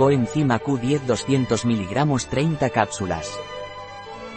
[0.00, 3.38] Coenzima Q10 200 mg 30 cápsulas.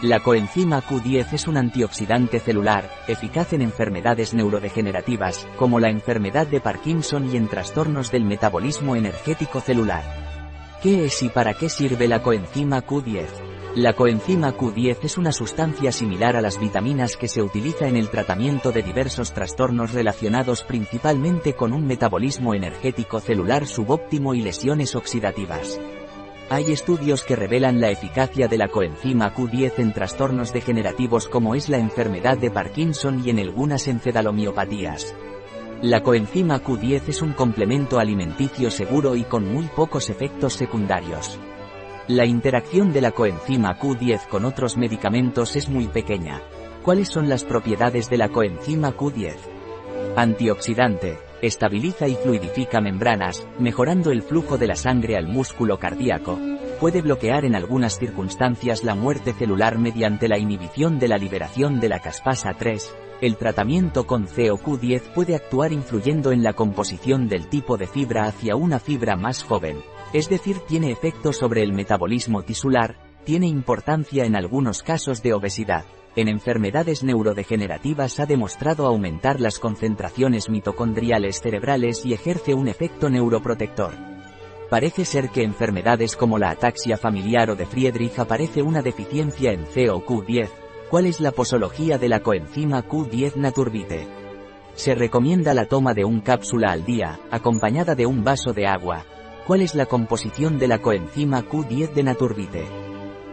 [0.02, 6.60] La coenzima Q10 es un antioxidante celular, eficaz en enfermedades neurodegenerativas, como la enfermedad de
[6.60, 10.04] Parkinson y en trastornos del metabolismo energético celular.
[10.82, 13.53] ¿Qué es y para qué sirve la coenzima Q10?
[13.76, 18.10] La coenzima Q10 es una sustancia similar a las vitaminas que se utiliza en el
[18.10, 25.80] tratamiento de diversos trastornos relacionados principalmente con un metabolismo energético celular subóptimo y lesiones oxidativas.
[26.52, 31.68] Hay estudios que revelan la eficacia de la coenzima Q10 en trastornos degenerativos como es
[31.68, 35.16] la enfermedad de Parkinson y en algunas encefalomiopatías.
[35.82, 41.40] La coenzima Q10 es un complemento alimenticio seguro y con muy pocos efectos secundarios.
[42.10, 46.42] La interacción de la coenzima Q10 con otros medicamentos es muy pequeña.
[46.84, 49.38] ¿Cuáles son las propiedades de la coenzima Q10?
[50.18, 56.38] Antioxidante, estabiliza y fluidifica membranas, mejorando el flujo de la sangre al músculo cardíaco.
[56.82, 61.88] Puede bloquear en algunas circunstancias la muerte celular mediante la inhibición de la liberación de
[61.88, 62.98] la caspasa 3.
[63.24, 68.58] El tratamiento con COQ10 puede actuar influyendo en la composición del tipo de fibra hacia
[68.58, 69.78] una fibra más joven.
[70.12, 75.86] Es decir, tiene efecto sobre el metabolismo tisular, tiene importancia en algunos casos de obesidad
[76.18, 83.94] en enfermedades neurodegenerativas ha demostrado aumentar las concentraciones mitocondriales cerebrales y ejerce un efecto neuroprotector.
[84.70, 89.66] Parece ser que enfermedades como la ataxia familiar o de Friedrich aparece una deficiencia en
[89.66, 90.63] COQ10.
[90.94, 94.08] ¿Cuál es la posología de la coenzima Q10 naturbite?
[94.76, 99.04] Se recomienda la toma de un cápsula al día, acompañada de un vaso de agua.
[99.48, 102.68] ¿Cuál es la composición de la coenzima Q10 de naturbite?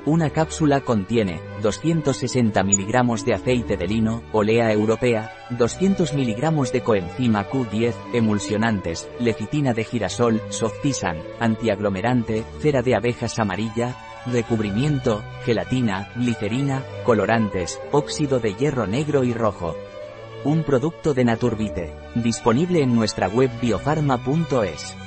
[0.07, 7.47] Una cápsula contiene 260 mg de aceite de lino, olea europea, 200 mg de coenzima
[7.47, 13.95] Q10, emulsionantes, lecitina de girasol, softisan, antiaglomerante, cera de abejas amarilla,
[14.27, 19.77] recubrimiento, gelatina, glicerina, colorantes, óxido de hierro negro y rojo.
[20.45, 25.00] Un producto de Naturbite, disponible en nuestra web biofarma.es.